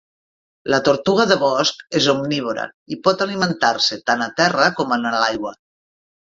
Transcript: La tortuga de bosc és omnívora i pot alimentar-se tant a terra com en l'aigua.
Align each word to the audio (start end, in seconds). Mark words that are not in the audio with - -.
La 0.73 0.77
tortuga 0.87 1.25
de 1.31 1.37
bosc 1.43 1.83
és 1.99 2.07
omnívora 2.15 2.65
i 2.97 3.01
pot 3.09 3.23
alimentar-se 3.29 4.01
tant 4.11 4.27
a 4.31 4.33
terra 4.43 4.73
com 4.81 4.99
en 4.99 5.09
l'aigua. 5.23 5.57